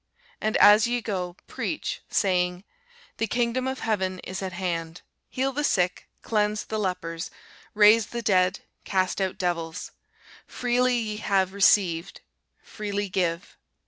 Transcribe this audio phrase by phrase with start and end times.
[0.41, 2.63] And as ye go, preach, saying,
[3.17, 5.03] The kingdom of heaven is at hand.
[5.29, 7.29] Heal the sick, cleanse the lepers,
[7.75, 9.91] raise the dead, cast out devils:
[10.47, 12.21] freely ye have received,
[12.63, 13.55] freely give.